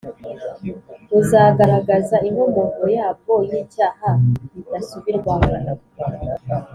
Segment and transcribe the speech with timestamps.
[1.11, 4.09] buzagaragaza inkomoko yabwo y’icyaha
[4.53, 5.49] bidasubirwaho